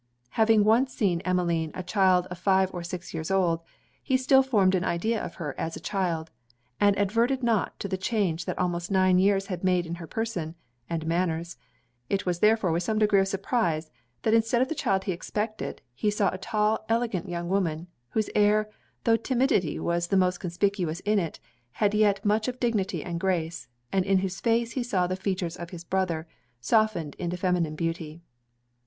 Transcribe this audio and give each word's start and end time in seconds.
Having 0.31 0.63
once 0.63 0.91
seen 0.91 1.21
Emmeline 1.21 1.69
a 1.75 1.83
child 1.83 2.25
of 2.31 2.39
five 2.39 2.73
or 2.73 2.81
six 2.83 3.13
years 3.13 3.29
old; 3.29 3.61
he 4.01 4.17
still 4.17 4.41
formed 4.41 4.73
an 4.73 4.83
idea 4.83 5.23
of 5.23 5.35
her 5.35 5.53
as 5.59 5.75
a 5.75 5.79
child; 5.79 6.31
and 6.79 6.97
adverted 6.97 7.43
not 7.43 7.79
to 7.79 7.87
the 7.87 7.99
change 7.99 8.45
that 8.45 8.57
almost 8.57 8.89
nine 8.89 9.19
years 9.19 9.45
had 9.45 9.63
made 9.63 9.85
in 9.85 9.93
her 10.01 10.07
person 10.07 10.55
and 10.89 11.05
manners; 11.05 11.55
it 12.09 12.25
was 12.25 12.39
therefore 12.39 12.71
with 12.71 12.81
some 12.81 12.97
degree 12.97 13.19
of 13.19 13.27
surprize, 13.27 13.91
that 14.23 14.33
instead 14.33 14.59
of 14.59 14.69
the 14.69 14.73
child 14.73 15.03
he 15.03 15.11
expected, 15.11 15.83
he 15.93 16.09
saw 16.09 16.29
a 16.31 16.37
tall, 16.39 16.83
elegant 16.89 17.29
young 17.29 17.47
woman, 17.47 17.85
whose 18.09 18.31
air, 18.33 18.71
though 19.03 19.15
timidity 19.17 19.77
was 19.79 20.07
the 20.07 20.17
most 20.17 20.39
conspicuous 20.39 21.01
in 21.01 21.19
it, 21.19 21.39
had 21.73 21.93
yet 21.93 22.25
much 22.25 22.47
of 22.47 22.59
dignity 22.59 23.03
and 23.03 23.19
grace, 23.19 23.67
and 23.91 24.03
in 24.03 24.17
whose 24.25 24.39
face 24.39 24.71
he 24.71 24.81
saw 24.81 25.05
the 25.05 25.15
features 25.15 25.55
of 25.57 25.69
his 25.69 25.83
brother, 25.83 26.27
softened 26.59 27.13
into 27.19 27.37
feminine 27.37 27.75
beauty. 27.75 28.19